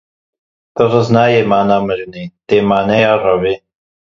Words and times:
Tirs 0.75 1.07
nayê 1.15 1.41
maneya 1.51 1.77
mirinê, 1.87 2.23
tê 2.47 2.57
maneya 2.71 3.13
revê. 3.25 3.53